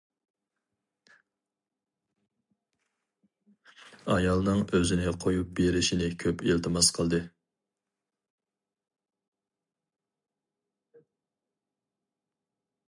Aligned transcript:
ئايالنىڭ 4.15 4.63
ئۆزىنى 4.77 5.13
قويۇپ 5.25 5.51
بېرىشىنى 5.61 6.09
كۆپ 6.25 6.43
ئىلتىماس 6.47 6.91
قىلدى. 6.99 7.21